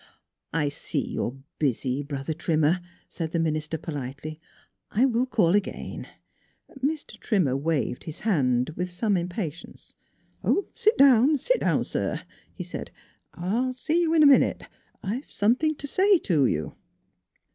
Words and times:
"I 0.51 0.69
see 0.69 1.07
you 1.07 1.23
are 1.25 1.33
busy, 1.59 2.01
Brother 2.01 2.33
Trimmer," 2.33 2.81
said 3.07 3.33
the 3.33 3.37
minister 3.39 3.77
politely;" 3.77 4.39
I 4.89 5.05
will 5.05 5.27
call 5.27 5.53
again." 5.55 6.07
Mr. 6.79 7.19
Trimmer 7.19 7.55
waved 7.55 8.05
his 8.05 8.21
hand, 8.21 8.71
with 8.75 8.89
some 8.91 9.15
im 9.15 9.29
patience. 9.29 9.93
"Sit 10.73 10.97
down; 10.97 11.37
sit 11.37 11.59
down, 11.61 11.83
sir," 11.83 12.19
he 12.51 12.63
said. 12.63 12.89
"See 13.73 14.01
you 14.01 14.15
in 14.15 14.23
a 14.23 14.25
minute. 14.25 14.67
Have 15.03 15.29
something 15.31 15.75
to 15.75 15.85
say 15.85 16.17
to 16.17 16.47
you." 16.47 16.73